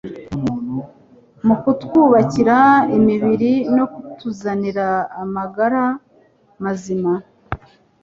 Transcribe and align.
mu 1.45 1.55
kutwubakira 1.61 2.57
imibiri 2.97 3.53
no 3.75 3.85
kutuzanira 3.93 4.87
amagara 5.21 5.83
mazima. 6.63 7.13